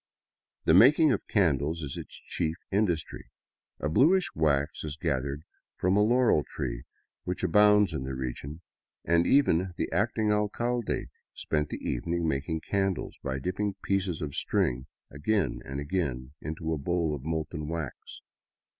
The 0.65 0.73
making 0.73 1.11
of 1.11 1.27
candles 1.27 1.83
is 1.83 1.95
its 1.95 2.15
chief 2.15 2.55
industry. 2.71 3.29
A 3.79 3.87
bluish 3.87 4.33
wax 4.33 4.83
is 4.83 4.97
gathered 4.97 5.43
from 5.77 5.95
a" 5.95 6.01
laurel" 6.01 6.43
tree 6.55 6.85
which 7.23 7.43
abounds 7.43 7.93
in 7.93 8.03
the 8.03 8.15
region, 8.15 8.61
and 9.05 9.27
even 9.27 9.75
the 9.77 9.91
acting 9.91 10.31
alcalde 10.31 11.09
spent 11.35 11.69
the 11.69 11.87
even 11.87 12.15
ing 12.15 12.27
making 12.27 12.61
candles 12.61 13.15
by 13.23 13.37
dipping 13.37 13.75
pieces 13.83 14.23
of 14.23 14.33
string 14.33 14.87
again 15.11 15.61
and 15.65 15.79
again 15.79 16.31
into 16.41 16.73
a 16.73 16.79
bowl 16.79 17.13
of 17.13 17.23
molten 17.23 17.67
wax. 17.67 18.21